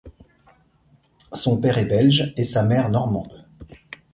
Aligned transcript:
Son 1.31 1.57
père 1.61 1.77
est 1.77 1.85
belge 1.85 2.33
et 2.35 2.43
sa 2.43 2.63
mère 2.63 2.89
normande. 2.89 3.45